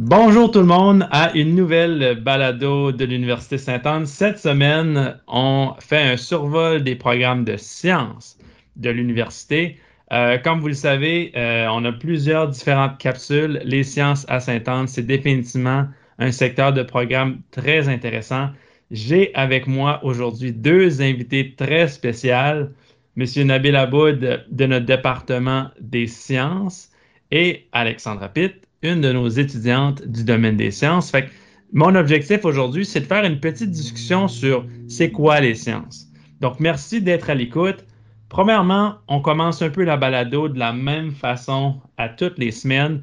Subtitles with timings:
[0.00, 4.06] Bonjour tout le monde à une nouvelle balado de l'Université Sainte-Anne.
[4.06, 8.38] Cette semaine, on fait un survol des programmes de sciences
[8.76, 9.76] de l'université.
[10.12, 13.60] Euh, comme vous le savez, euh, on a plusieurs différentes capsules.
[13.64, 15.88] Les sciences à Sainte-Anne, c'est définitivement
[16.20, 18.50] un secteur de programme très intéressant.
[18.92, 22.68] J'ai avec moi aujourd'hui deux invités très spéciaux.
[23.16, 26.90] Monsieur Nabil Aboud de notre département des sciences
[27.32, 31.10] et Alexandra Pitt une de nos étudiantes du domaine des sciences.
[31.10, 31.28] Fait
[31.72, 36.06] mon objectif aujourd'hui, c'est de faire une petite discussion sur c'est quoi les sciences.
[36.40, 37.84] Donc, merci d'être à l'écoute.
[38.28, 43.02] Premièrement, on commence un peu la balado de la même façon à toutes les semaines.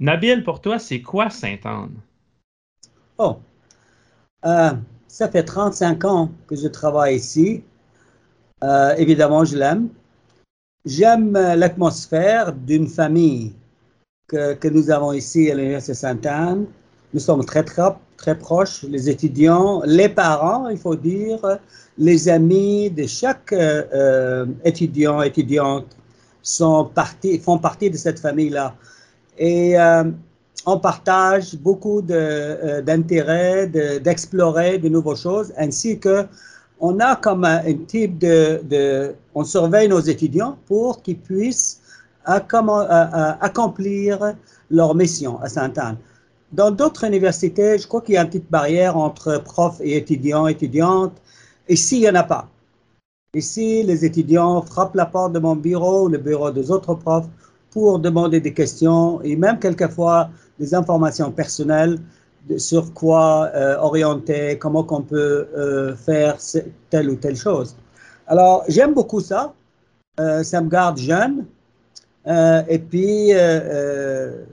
[0.00, 1.96] Nabil, pour toi, c'est quoi Sainte-Anne?
[3.18, 3.38] Oh,
[4.44, 4.72] euh,
[5.08, 7.62] ça fait 35 ans que je travaille ici.
[8.62, 9.88] Euh, évidemment, je l'aime.
[10.84, 13.54] J'aime euh, l'atmosphère d'une famille
[14.28, 16.66] que, nous avons ici à l'Université Sainte-Anne.
[17.12, 17.82] Nous sommes très, très,
[18.16, 21.58] très proches, les étudiants, les parents, il faut dire,
[21.98, 25.96] les amis de chaque euh, euh, étudiant, étudiante
[26.42, 28.74] sont partis, font partie de cette famille-là.
[29.38, 30.04] Et euh,
[30.66, 36.24] on partage beaucoup d'intérêt d'explorer de, nouvelles choses, ainsi que
[36.80, 41.80] on a comme un, type de, de, On surveille nos étudiants pour qu'ils puissent
[42.24, 44.34] accomplir
[44.70, 45.96] leur mission à Sainte-Anne.
[46.52, 50.46] Dans d'autres universités, je crois qu'il y a une petite barrière entre profs et étudiants,
[50.46, 51.20] étudiantes.
[51.68, 52.48] Ici, il n'y en a pas.
[53.34, 57.26] Ici, les étudiants frappent la porte de mon bureau, le bureau des autres profs,
[57.70, 60.30] pour demander des questions et même quelquefois
[60.60, 61.98] des informations personnelles
[62.58, 66.36] sur quoi euh, orienter, comment qu'on peut euh, faire
[66.90, 67.76] telle ou telle chose.
[68.26, 69.54] Alors, j'aime beaucoup ça.
[70.20, 71.46] Euh, ça me garde jeune.
[72.26, 74.44] Euh, et puis, euh, euh,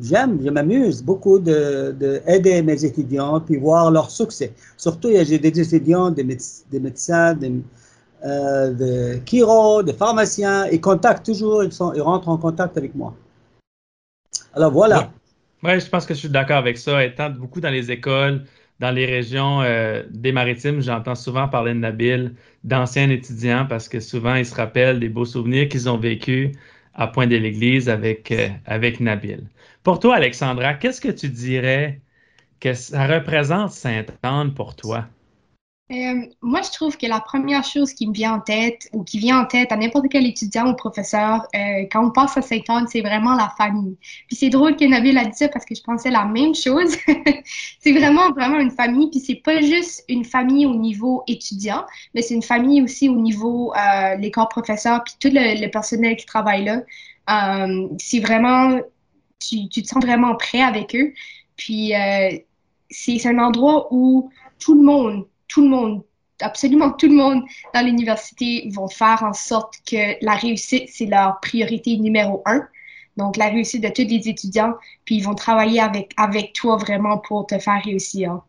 [0.00, 4.52] j'aime, je m'amuse beaucoup d'aider de, mes étudiants puis voir leur succès.
[4.76, 7.52] Surtout, j'ai des étudiants, des, médecins, des,
[8.22, 10.66] de chiro, des pharmaciens.
[10.66, 13.14] Ils contactent toujours, ils, sont, ils rentrent en contact avec moi.
[14.54, 15.10] Alors voilà.
[15.62, 17.04] Oui, je pense que je suis d'accord avec ça.
[17.04, 18.44] Étant beaucoup dans les écoles,
[18.80, 19.62] dans les régions
[20.10, 22.34] des maritimes, j'entends souvent parler de Nabil
[22.64, 26.52] d'anciens étudiants parce que souvent ils se rappellent des beaux souvenirs qu'ils ont vécus
[26.98, 29.48] à Point de l'Église avec, euh, avec Nabil.
[29.84, 32.00] Pour toi, Alexandra, qu'est-ce que tu dirais
[32.60, 35.08] que ça représente Sainte-Anne pour toi?
[35.90, 39.18] Euh, moi, je trouve que la première chose qui me vient en tête ou qui
[39.18, 42.86] vient en tête à n'importe quel étudiant ou professeur euh, quand on pense à Saint-Anne,
[42.88, 43.96] c'est vraiment la famille.
[44.26, 46.94] Puis c'est drôle que Nabil a dit ça parce que je pensais la même chose.
[47.80, 49.08] c'est vraiment, vraiment une famille.
[49.10, 53.16] Puis c'est pas juste une famille au niveau étudiant, mais c'est une famille aussi au
[53.16, 56.82] niveau euh, les corps professeurs puis tout le, personnel qui travaille là.
[57.30, 58.78] Euh, c'est vraiment,
[59.40, 61.14] tu, tu te sens vraiment prêt avec eux.
[61.56, 61.92] Puis
[62.90, 66.02] c'est un endroit où tout le monde tout le monde,
[66.40, 67.42] absolument tout le monde
[67.74, 72.66] dans l'université vont faire en sorte que la réussite, c'est leur priorité numéro un.
[73.16, 77.18] Donc, la réussite de tous les étudiants, puis ils vont travailler avec, avec toi vraiment
[77.18, 78.40] pour te faire réussir.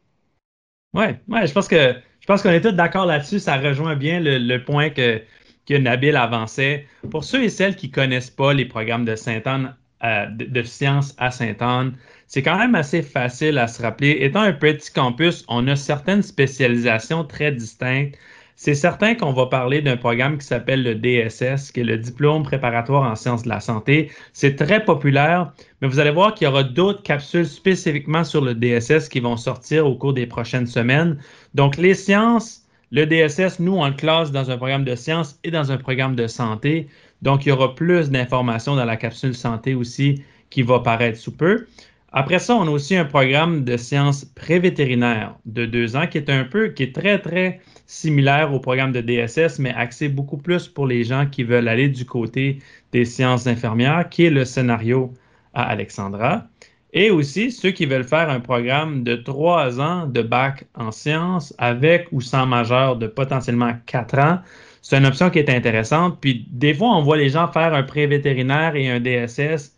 [0.93, 3.39] Oui, ouais, je pense que je pense qu'on est tous d'accord là-dessus.
[3.39, 5.23] Ça rejoint bien le, point que,
[5.67, 6.85] que Nabil avançait.
[7.09, 11.15] Pour ceux et celles qui ne connaissent pas les programmes de Sainte-Anne, de, de sciences
[11.17, 11.93] à Sainte-Anne,
[12.27, 14.17] c'est quand même assez facile à se rappeler.
[14.21, 18.15] Étant un petit campus, on a certaines spécialisations très distinctes.
[18.55, 22.43] C'est certain qu'on va parler d'un programme qui s'appelle le DSS, qui est le diplôme
[22.43, 24.11] préparatoire en sciences de la santé.
[24.33, 28.53] C'est très populaire, mais vous allez voir qu'il y aura d'autres capsules spécifiquement sur le
[28.53, 31.17] DSS qui vont sortir au cours des prochaines semaines.
[31.55, 35.51] Donc, les sciences, le DSS, nous, on le classe dans un programme de sciences et
[35.51, 36.89] dans un programme de santé.
[37.21, 41.35] Donc, il y aura plus d'informations dans la capsule santé aussi qui va paraître sous
[41.35, 41.65] peu.
[42.11, 46.29] Après ça, on a aussi un programme de sciences prévétérinaires de deux ans qui est
[46.29, 50.67] un peu, qui est très, très similaire au programme de DSS, mais axé beaucoup plus
[50.67, 52.59] pour les gens qui veulent aller du côté
[52.91, 55.13] des sciences infirmières, qui est le scénario
[55.53, 56.47] à Alexandra.
[56.91, 61.53] Et aussi ceux qui veulent faire un programme de trois ans de bac en sciences
[61.57, 64.39] avec ou sans majeur de potentiellement quatre ans.
[64.81, 66.17] C'est une option qui est intéressante.
[66.19, 69.75] Puis des fois, on voit les gens faire un pré-vétérinaire et un DSS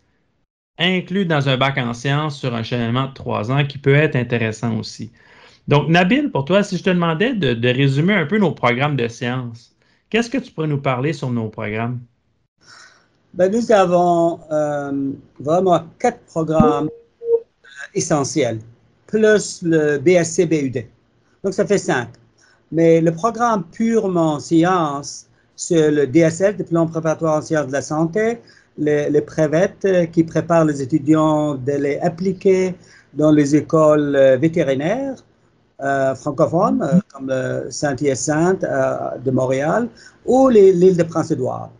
[0.78, 4.16] inclus dans un bac en sciences sur un cheminement de trois ans qui peut être
[4.16, 5.12] intéressant aussi.
[5.68, 9.06] Donc, Nabil, pour toi, si je te demandais de, résumer un peu nos programmes de
[9.06, 9.76] sciences,
[10.10, 12.00] qu'est-ce que tu pourrais nous parler sur nos programmes?
[13.34, 16.88] Ben, nous avons euh, vraiment quatre programmes
[17.94, 18.58] euh, essentiels,
[19.06, 20.84] plus le BSC-BUD.
[21.44, 22.08] Donc, ça fait cinq.
[22.70, 28.38] Mais le programme purement sciences, c'est le DSL, Diplôme préparatoire en sciences de la santé,
[28.78, 32.74] les, les prévêtes qui préparent les étudiants d'aller appliquer
[33.14, 35.16] dans les écoles vétérinaires
[36.14, 37.30] francophones, comme
[37.68, 38.64] Saint-Hyacinthe
[39.24, 39.88] de Montréal
[40.24, 41.70] ou l'île de Prince-Édouard.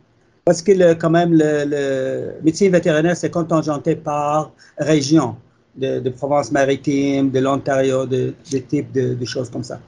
[0.44, 5.36] Parce que quand même, le, le médecine vétérinaire, c'est contingenté par région
[5.76, 9.80] de, Provence-Maritime, de l'Ontario, de, de types de, choses comme ça.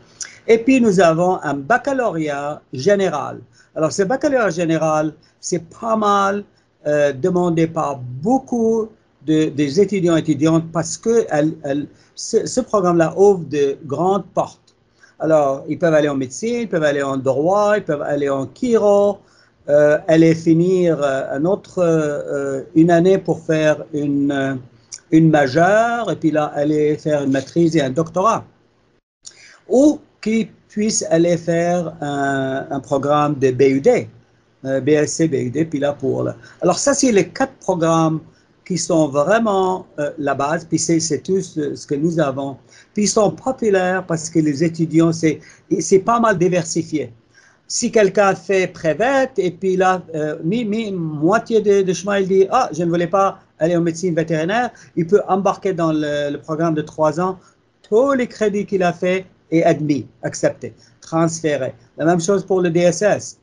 [0.46, 3.40] Et puis, nous avons un baccalauréat général.
[3.74, 6.44] Alors, ce baccalauréat général, c'est pas mal
[6.86, 8.88] euh, demandé par beaucoup
[9.26, 11.26] de, des étudiants et étudiantes parce que
[12.14, 14.60] ce, programme-là ouvre de grandes portes.
[15.18, 18.46] Alors, ils peuvent aller en médecine, ils peuvent aller en droit, ils peuvent aller en
[18.52, 19.18] chiro,
[19.66, 24.58] aller finir euh, autre, euh, une année pour faire une
[25.10, 28.44] une majeure et puis là, aller faire une maîtrise et un doctorat.
[29.68, 34.08] Ou qui puisse aller faire un, programme de BUD,
[34.64, 36.28] euh, BSc, BUD, puis là pour...
[36.60, 38.20] Alors ça, c'est les quatre programmes
[38.64, 42.56] qui sont vraiment euh, la base, puis c'est tout ce, que nous avons.
[42.94, 47.12] Puis ils sont populaires parce que les étudiants, c'est pas mal diversifié.
[47.66, 52.46] Si quelqu'un fait prévette et puis là, euh, mi, mi, moitié de, chemin, il dit,
[52.50, 56.74] ah, je ne voulais pas aller en médecine vétérinaire, il peut embarquer dans le, programme
[56.74, 57.38] de trois ans.
[57.88, 61.74] Tous les crédits qu'il a fait est admis, accepté, transféré.
[61.96, 63.38] La même chose pour le DSS.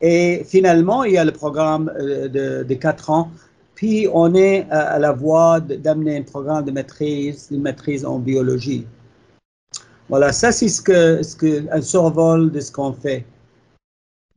[0.00, 3.30] Et finalement, il y a le programme euh, de, quatre ans.
[3.74, 8.86] Puis on est à, la voie d'amener un programme de maîtrise, une maîtrise en biologie.
[10.08, 13.24] Voilà, ça c'est ce que, ce que, un survol de ce qu'on fait.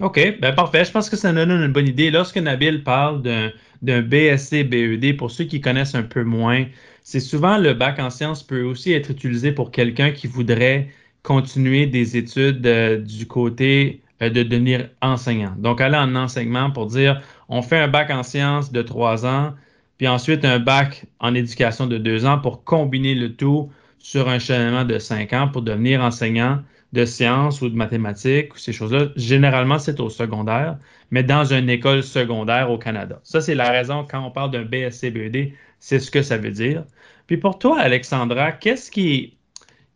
[0.03, 0.83] OK, ben parfait.
[0.83, 2.11] Je pense que ça nous donne une bonne idée.
[2.11, 6.65] Lorsque Nabil parle d'un BSC BED, pour ceux qui connaissent un peu moins,
[7.03, 10.89] c'est souvent le bac en sciences peut aussi être utilisé pour quelqu'un qui voudrait
[11.21, 15.53] continuer des études euh, du côté euh, de devenir enseignant.
[15.57, 19.53] Donc, aller en enseignement pour dire, on fait un bac en sciences de trois ans,
[19.97, 24.39] puis ensuite un bac en éducation de deux ans pour combiner le tout sur un
[24.39, 26.59] cheminement de cinq ans pour devenir enseignant
[26.93, 29.07] de sciences ou de mathématiques ou ces choses-là.
[29.15, 30.77] Généralement, c'est au secondaire,
[31.11, 33.19] mais dans une école secondaire au Canada.
[33.23, 36.85] Ça, c'est la raison quand on parle d'un BSC-BED, c'est ce que ça veut dire.
[37.25, 39.37] Puis pour toi, Alexandra, qu'est-ce qui,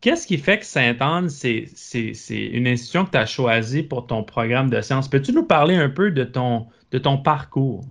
[0.01, 1.69] fait que Sainte-Anne, c'est,
[2.31, 5.07] une institution que tu as choisie pour ton programme de sciences?
[5.07, 7.85] Peux-tu nous parler un peu de ton, de ton parcours?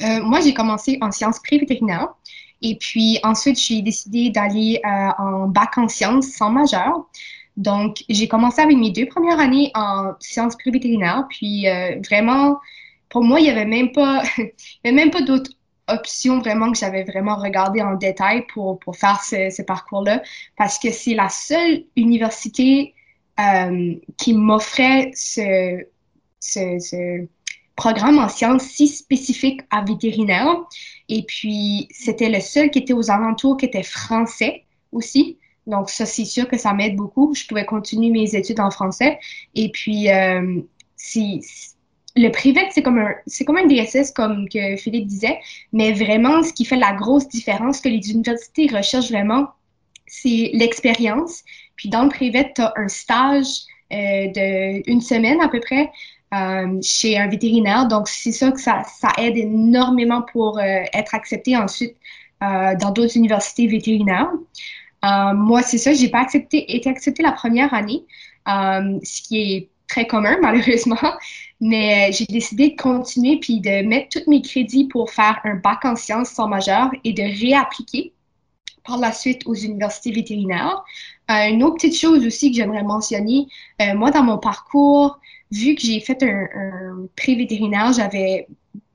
[0.00, 2.14] Euh, moi, j'ai commencé en sciences pré-vétérinaires.
[2.62, 7.06] Et puis ensuite, j'ai décidé d'aller euh, en bac en sciences sans majeur.
[7.56, 11.26] Donc, j'ai commencé avec mes deux premières années en sciences pré-vétérinaires.
[11.28, 12.58] Puis euh, vraiment,
[13.08, 14.22] pour moi, il n'y avait même pas,
[14.82, 15.50] pas d'autres
[15.88, 20.22] options vraiment que j'avais vraiment regardé en détail pour, pour faire ce, parcours-là.
[20.56, 22.94] Parce que c'est la seule université
[23.40, 25.84] euh, qui m'offrait ce,
[26.40, 27.26] ce
[27.76, 30.56] programme en sciences si spécifique à vétérinaire.
[31.08, 35.38] Et puis, c'était le seul qui était aux alentours, qui était français aussi.
[35.66, 37.34] Donc, ça, c'est sûr que ça m'aide beaucoup.
[37.34, 39.18] Je pouvais continuer mes études en français.
[39.54, 40.60] Et puis, euh,
[42.16, 43.14] le privé, c'est comme un,
[43.46, 45.38] comme un DSS, comme que Philippe disait.
[45.72, 49.48] Mais vraiment, ce qui fait la grosse différence que les universités recherchent vraiment,
[50.06, 51.42] c'est l'expérience.
[51.76, 53.46] Puis, dans le privé, tu as un stage
[53.92, 55.90] euh, de une semaine à peu près
[56.32, 57.88] euh, chez un vétérinaire.
[57.88, 58.84] Donc, c'est ça que ça,
[59.18, 60.62] aide énormément pour euh,
[60.94, 61.94] être accepté ensuite
[62.42, 64.30] euh, dans d'autres universités vétérinaires.
[65.02, 68.04] moi, c'est ça, j'ai pas accepté, été acceptée la première année,
[68.46, 71.12] ce qui est très commun malheureusement,
[71.60, 75.84] mais j'ai décidé de continuer puis de mettre tous mes crédits pour faire un bac
[75.84, 78.14] en sciences sans majeur et de réappliquer
[78.86, 80.82] par la suite aux universités vétérinaires.
[81.28, 83.48] une autre petite chose aussi que j'aimerais mentionner,
[83.94, 85.18] moi dans mon parcours,
[85.52, 88.48] vu que j'ai fait un, un pré-vétérinaire, j'avais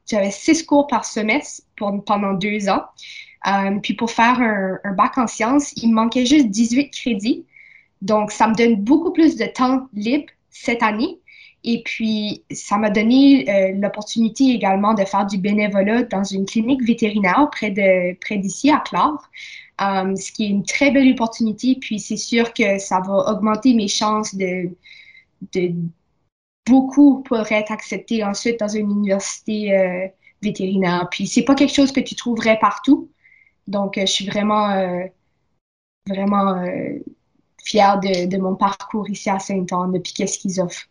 [0.08, 2.84] j'avais six cours par semestre pendant deux ans.
[3.48, 7.46] Euh, puis pour faire un, bac en sciences, il me manquait juste 18 crédits.
[8.02, 11.20] Donc, ça me donne beaucoup plus de temps libre cette année.
[11.64, 16.84] Et puis, ça m'a donné euh, l'opportunité également de faire du bénévolat dans une clinique
[16.84, 17.74] vétérinaire près
[18.22, 19.30] près d'ici à Clare,
[19.82, 21.76] euh, ce qui est une très belle opportunité.
[21.80, 24.70] Puis, c'est sûr que ça va augmenter mes chances de,
[25.54, 25.74] de
[26.68, 30.08] beaucoup pourraient être acceptés ensuite dans une université euh,
[30.42, 31.08] vétérinaire.
[31.10, 33.10] Puis c'est pas quelque chose que tu trouverais partout.
[33.68, 35.06] Donc, euh, je suis vraiment, euh,
[36.08, 36.64] vraiment
[37.64, 40.88] fière de, mon parcours ici à Saint-Anne, puis qu'est-ce qu'ils offrent.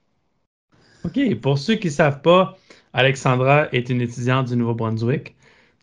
[1.04, 1.34] OK.
[1.36, 2.58] Pour ceux qui ne savent pas,
[2.92, 5.36] Alexandra est une étudiante du Nouveau-Brunswick.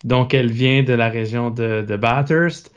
[0.03, 2.71] Donc, elle vient de la région de, Bathurst.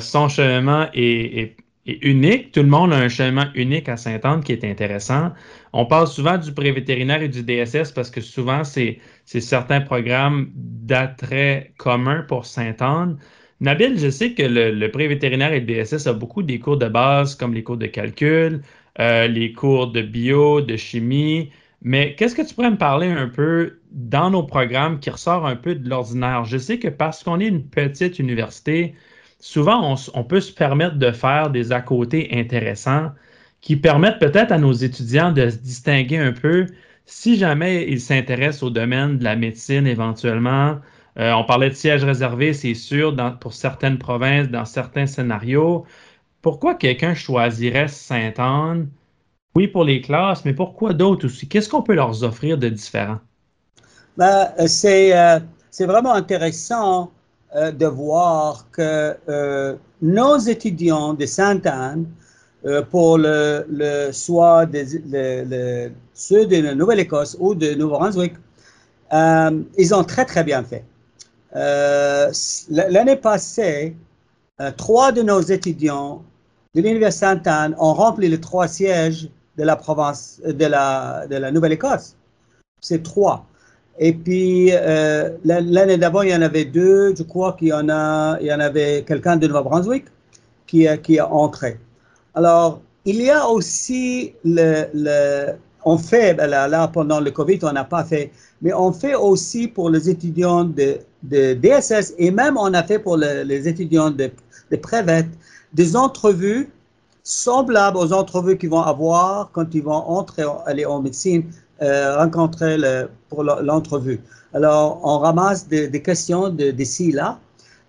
[0.00, 2.52] son cheminement est, unique.
[2.52, 5.32] Tout le monde a un chemin unique à Sainte-Anne qui est intéressant.
[5.72, 11.72] On parle souvent du pré-vétérinaire et du DSS parce que souvent, c'est certains programmes d'attrait
[11.78, 13.18] commun pour Sainte-Anne.
[13.60, 16.88] Nabil, je sais que le, le pré-vétérinaire et le DSS a beaucoup des cours de
[16.88, 18.62] base comme les cours de calcul,
[19.00, 21.50] euh, les cours de bio, de chimie.
[21.82, 25.56] Mais qu'est-ce que tu pourrais me parler un peu dans nos programmes qui ressort un
[25.56, 26.44] peu de l'ordinaire?
[26.44, 28.94] Je sais que parce qu'on est une petite université,
[29.44, 33.12] souvent, on, peut se permettre de faire des à côté intéressants
[33.60, 36.66] qui permettent peut-être à nos étudiants de se distinguer un peu
[37.04, 40.78] si jamais ils s'intéressent au domaine de la médecine éventuellement.
[41.18, 45.84] Euh, on parlait de sièges réservés, c'est sûr, pour certaines provinces, dans certains scénarios.
[46.40, 48.88] Pourquoi quelqu'un choisirait Sainte-Anne?
[49.54, 51.48] Oui, pour les classes, mais pourquoi d'autres aussi?
[51.48, 53.18] Qu'est-ce qu'on peut leur offrir de différent?
[54.16, 57.12] Ben, euh, c'est vraiment intéressant
[57.54, 62.06] euh, de voir que euh, nos étudiants de Sainte-Anne,
[62.66, 64.66] euh, pour le, le soit
[66.14, 68.34] ceux de la Nouvelle-Écosse ou de Nouveau-Brunswick,
[69.12, 70.84] ils ont très très bien fait.
[72.70, 73.94] L'année passée,
[74.76, 76.24] trois de nos étudiants
[76.74, 81.52] de l'Université Sainte-Anne ont rempli les trois sièges de la province de la, de la
[81.52, 82.16] Nouvelle-Écosse.
[82.80, 83.46] C'est trois.
[83.98, 87.14] Et puis, euh, l'année d'avant, il y en avait deux.
[87.16, 90.06] Je crois qu'il y en a, il y en avait quelqu'un de Nouveau-Brunswick
[90.66, 91.78] qui, qui est entré.
[92.34, 95.52] Alors, il y a aussi le, le
[95.84, 98.32] on fait, ben là, pendant le Covid, on n'a pas fait,
[98.62, 102.98] mais on fait aussi pour les étudiants de, de DSS et même on a fait
[102.98, 104.30] pour les étudiants de,
[104.70, 105.28] de Prévette
[105.72, 106.70] des entrevues
[107.22, 111.44] semblables aux entrevues qu'ils vont avoir quand ils vont entrer, aller en médecine
[111.84, 112.76] euh, rencontrer
[113.28, 114.20] pour l'entrevue.
[114.52, 117.38] Alors, on ramasse des, questions de, d'ici là,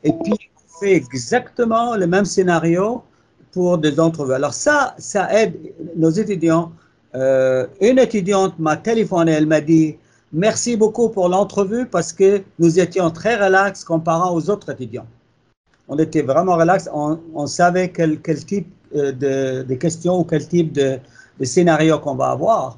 [0.03, 3.03] et puis on fait exactement le même scénario
[3.51, 4.33] pour des entrevues.
[4.33, 5.55] Alors ça, ça aide
[5.95, 6.71] nos étudiants.
[7.15, 9.97] Euh, une étudiante m'a téléphoné, elle m'a dit
[10.33, 15.07] merci beaucoup pour l'entrevue parce que nous étions très relax comparant aux autres étudiants.
[15.87, 20.73] On était vraiment relax, on, savait quel, type euh, de, de, questions ou quel type
[20.73, 20.99] de,
[21.39, 22.77] de scénario qu'on va avoir.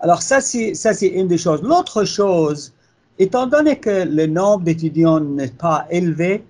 [0.00, 0.72] Alors ça, c'est,
[1.06, 1.62] une des choses.
[1.62, 2.72] L'autre chose,
[3.18, 6.42] étant donné que le nombre d'étudiants n'est pas élevé,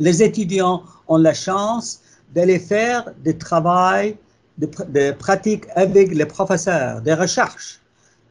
[0.00, 2.00] les étudiants ont la chance
[2.34, 4.14] d'aller faire des travaux,
[4.58, 7.80] de, pratiques avec les professeurs, des recherches.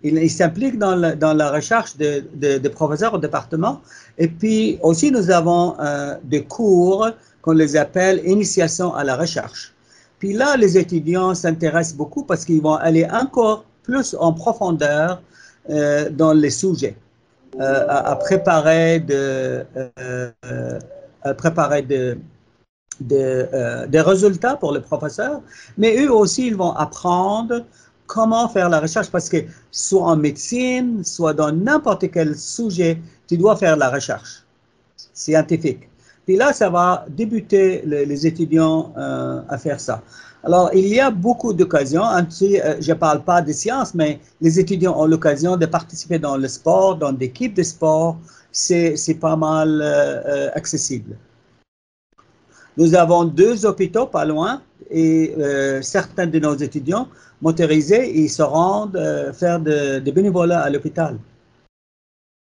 [0.02, 3.82] Ils s'impliquent dans, la recherche des de, professeurs au département.
[4.18, 7.10] Et puis aussi, nous avons euh, des cours
[7.42, 9.74] qu'on les appelle initiation à la recherche.
[10.20, 15.22] Puis là, les étudiants s'intéressent beaucoup parce qu'ils vont aller encore plus en profondeur
[15.70, 16.96] euh, dans les sujets,
[17.60, 19.64] euh, à, préparer euh,
[23.00, 25.42] des résultats pour les professeurs,
[25.78, 27.66] mais eux aussi, ils vont apprendre
[28.08, 29.38] comment faire la recherche parce que
[29.72, 34.44] soit en médecine, soit dans n'importe quel sujet, tu dois faire la recherche
[35.14, 35.90] scientifique.
[36.26, 40.02] Puis là, ça va débuter les, étudiants à faire ça.
[40.46, 42.04] Alors, il y a beaucoup d'occasions.
[42.04, 42.22] Euh,
[42.82, 46.48] je ne parle pas de sciences, mais les étudiants ont l'occasion de participer dans le
[46.50, 48.18] sport, dans des équipes de sport.
[48.52, 51.16] C'est pas mal euh, euh, accessible.
[52.76, 55.34] Nous avons deux hôpitaux pas loin et
[55.82, 57.08] certains de nos étudiants
[57.42, 59.00] motorisés, ils se rendent
[59.34, 61.18] faire de, de bénévolat à l'hôpital.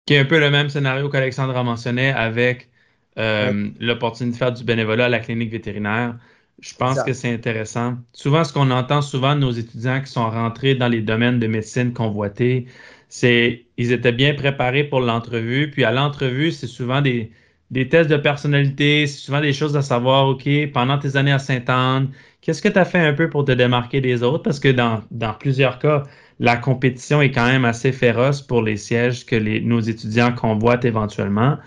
[0.06, 2.70] Qui est un peu le même scénario qu'Alexandre mentionné avec
[3.18, 6.16] l'opportunité de faire du bénévolat à la clinique vétérinaire.
[6.62, 7.98] Je pense que c'est intéressant.
[8.14, 11.48] Souvent, ce qu'on entend souvent de nos étudiants qui sont rentrés dans les domaines de
[11.48, 12.68] médecine convoités,
[13.08, 15.72] c'est ils étaient bien préparés pour l'entrevue.
[15.72, 17.32] Puis à l'entrevue, c'est souvent des,
[17.72, 21.40] des tests de personnalité, c'est souvent des choses à savoir, OK, pendant tes années à
[21.40, 22.12] Sainte-Anne,
[22.42, 24.44] qu'est-ce que tu as fait un peu pour te démarquer des autres?
[24.44, 26.04] Parce que dans, dans plusieurs cas,
[26.40, 30.86] la compétition est quand même assez féroce pour les sièges que les, nos étudiants convoitent
[30.86, 31.58] éventuellement.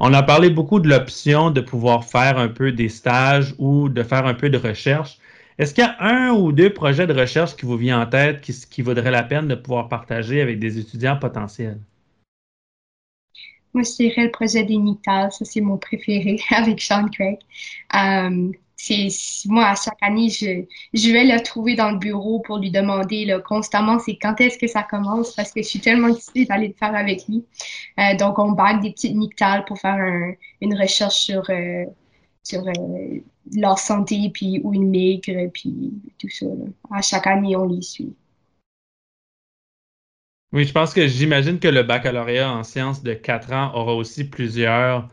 [0.00, 4.02] On a parlé beaucoup de l'option de pouvoir faire un peu des stages ou de
[4.04, 5.18] faire un peu de recherche.
[5.58, 8.40] Est-ce qu'il y a un ou deux projets de recherche qui vous vient en tête
[8.40, 11.80] qui, vaudrait la peine de pouvoir partager avec des étudiants potentiels?
[13.74, 17.38] Moi, je dirais le projet des ça c'est mon préféré avec Sean Craig.
[17.96, 19.08] Euh, c'est
[19.46, 23.24] moi à chaque année je, je vais le trouver dans le bureau pour lui demander
[23.24, 25.34] là, constamment c'est quand est-ce que ça commence?
[25.34, 27.44] Parce que je suis tellement excitée d'aller le faire avec lui.
[27.98, 29.98] Euh, donc on bague des petites nictales pour faire
[30.60, 31.84] une recherche sur euh,
[32.44, 33.18] sur euh,
[33.52, 36.46] leur santé puis où ils migrent puis tout ça
[36.92, 38.14] à chaque année on les suit.
[40.52, 44.22] Oui je pense que j'imagine que le baccalauréat en sciences de 4 ans aura aussi
[44.22, 45.08] plusieurs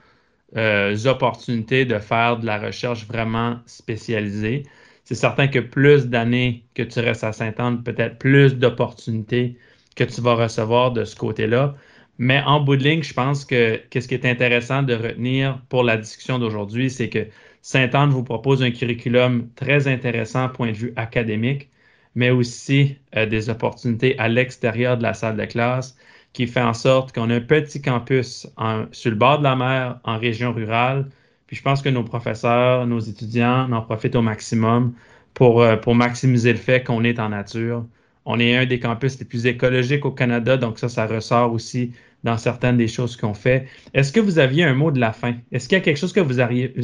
[0.55, 4.63] euh, opportunités de faire de la recherche vraiment spécialisée.
[5.03, 9.57] c'est certain que plus d'années que tu restes à Sainte-Anne, peut-être plus d'opportunités
[9.95, 11.75] que tu vas recevoir de ce côté-là.
[12.17, 15.83] Mais en bout de ligne, je pense que ce qui est intéressant de retenir pour
[15.83, 17.27] la discussion d'aujourd'hui, c'est que
[17.61, 21.69] Sainte-Anne vous propose un curriculum très intéressant point de vue académique,
[22.15, 25.97] mais aussi euh, des opportunités à l'extérieur de la salle de classe
[26.35, 28.45] qui fait en sorte qu'on a un petit campus
[28.91, 31.05] sur le bord de la mer en région rurale.
[31.47, 34.93] Puis je pense que nos professeurs, nos étudiants en profitent au maximum
[35.33, 37.85] pour, euh, pour maximiser le fait qu'on est en nature.
[38.25, 41.93] On est un des campus les plus écologiques au Canada, donc ça, ça ressort aussi
[42.25, 43.67] dans certaines des choses qu'on fait.
[43.93, 45.35] Est-ce que vous aviez un mot de la fin?
[45.53, 46.41] Est-ce qu'il y a quelque chose que vous,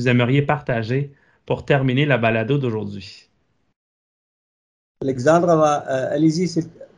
[0.07, 1.11] aimeriez partager
[1.45, 3.27] pour terminer la balado d'aujourd'hui?
[5.01, 6.47] Alexandre, euh, allez-y,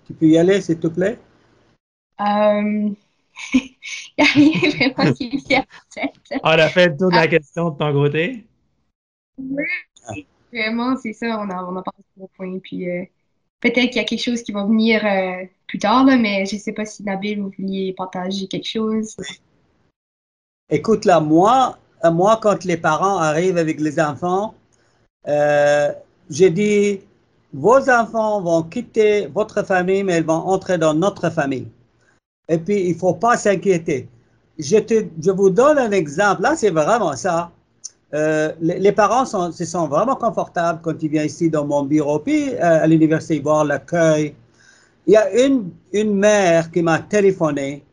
[0.06, 1.18] tu peux y aller, s'il te plaît?
[2.22, 2.90] Euh...
[3.54, 3.76] Il
[4.18, 5.66] n'y a rien vraiment qui me vient
[6.44, 8.46] On a fait le tour de la question de ton côté?
[9.38, 11.40] Oui, vraiment, c'est ça.
[11.40, 12.60] On a, on a parlé au point.
[12.60, 13.04] Puis euh,
[13.60, 16.56] peut-être qu'il y a quelque chose qui va venir euh, plus tard, là, mais je
[16.56, 19.16] ne sais pas si Nabil, vous vouliez partager quelque chose.
[20.70, 24.54] Écoute, là, moi, euh, moi, quand les parents arrivent avec les enfants,
[25.28, 25.92] euh,
[26.30, 27.00] j'ai dit,
[27.54, 31.68] vos enfants vont quitter votre famille, mais ils vont entrer dans notre famille.
[32.50, 34.08] Et puis, il ne faut pas s'inquiéter.
[34.60, 36.42] Je, te, je vous donne un exemple.
[36.42, 37.52] Là, c'est vraiment ça.
[38.14, 42.20] Euh, les, parents se sont vraiment confortables quand ils viennent ici dans mon bureau.
[42.20, 44.36] Puis, euh, à l'université, voient l'accueil.
[45.08, 47.84] Il y a une, une mère qui m'a téléphoné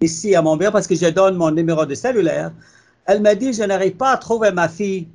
[0.00, 2.52] ici à mon bureau parce que je donne mon numéro de cellulaire.
[3.06, 5.08] Elle m'a dit, je n'arrive pas à trouver ma fille.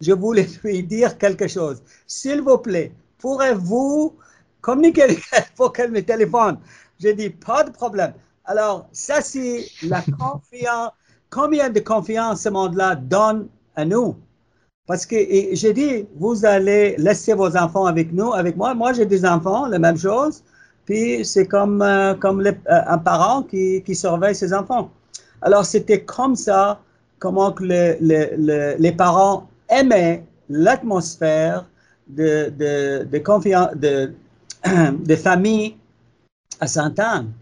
[0.00, 1.82] Je voulais lui dire quelque chose.
[2.06, 4.14] S'il vous plaît, pourrez-vous
[4.60, 5.18] communiquer
[5.56, 6.58] pour qu'elle me téléphone?
[7.00, 8.12] J'ai dit, pas de problème.
[8.46, 10.90] Alors, ça, c'est la confiance.
[11.30, 14.16] Combien de confiance ce monde-là donne à nous?
[14.86, 15.16] Parce que
[15.52, 18.74] j'ai dit, vous allez laisser vos enfants avec nous, avec moi.
[18.74, 20.42] Moi, j'ai des enfants, la même chose.
[20.84, 24.90] Puis, c'est comme, euh, comme euh, un parent qui, qui, surveille ses enfants.
[25.40, 26.80] Alors, c'était comme ça,
[27.18, 31.64] comment que les parents aimaient l'atmosphère
[32.06, 34.12] de, de, de confiance, de,
[34.66, 35.76] de famille
[36.60, 37.32] à Sainte-Anne.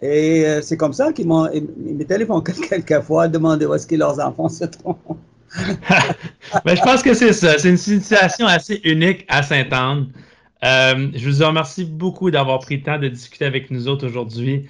[0.00, 4.20] Et euh, c'est comme ça qu'ils m'ont, ils téléphonent quelquefois demander où est-ce que leurs
[4.20, 4.96] enfants se trouvent.
[6.64, 7.58] Mais je pense que c'est ça.
[7.58, 10.08] C'est une situation assez unique à Sainte-Anne.
[10.64, 14.68] Euh, je vous remercie beaucoup d'avoir pris le temps de discuter avec nous autres aujourd'hui.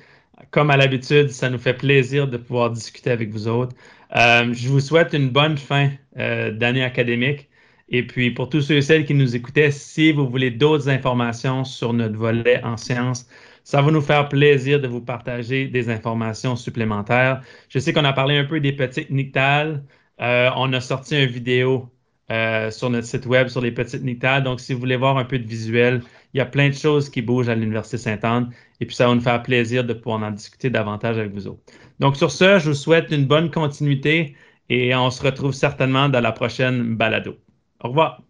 [0.50, 3.74] Comme à l'habitude, ça nous fait plaisir de pouvoir discuter avec vous autres.
[4.16, 7.48] Euh, je vous souhaite une bonne fin d'année académique.
[7.90, 11.64] Et puis, pour tous ceux et celles qui nous écoutaient, si vous voulez d'autres informations
[11.64, 13.26] sur notre volet en sciences,
[13.68, 17.42] ça va nous faire plaisir de vous partager des informations supplémentaires.
[17.68, 19.84] Je sais qu'on a parlé un peu des petites nictales.
[20.22, 21.86] Euh, on a sorti une vidéo
[22.30, 24.42] euh, sur notre site web sur les petites nictales.
[24.42, 26.00] Donc, si vous voulez voir un peu de visuel,
[26.32, 28.48] il y a plein de choses qui bougent à l'Université Sainte-Anne.
[28.80, 31.60] Et puis, ça va nous faire plaisir de pouvoir en discuter davantage avec vous autres.
[32.00, 34.34] Donc, sur ce, je vous souhaite une bonne continuité
[34.70, 37.36] et on se retrouve certainement dans la prochaine balado.
[37.84, 38.22] Au revoir.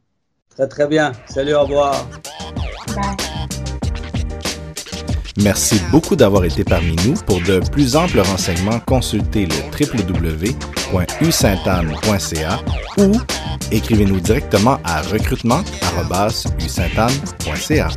[0.50, 1.12] Très, très bien.
[1.26, 2.08] Salut, au revoir.
[5.42, 7.14] Merci beaucoup d'avoir été parmi nous.
[7.26, 12.60] Pour de plus amples renseignements, consultez le www.usaintanne.ca
[12.98, 13.12] ou
[13.70, 17.88] écrivez-nous directement à recrutement.usaintanne.ca.